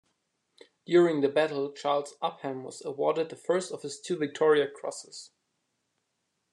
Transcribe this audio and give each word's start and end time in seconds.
During 0.87 1.21
the 1.21 1.29
battle, 1.29 1.73
Charles 1.73 2.15
Upham 2.23 2.63
was 2.63 2.83
awarded 2.83 3.29
the 3.29 3.35
first 3.35 3.71
of 3.71 3.83
his 3.83 4.01
two 4.01 4.17
Victoria 4.17 4.67
Crosses. 4.67 5.29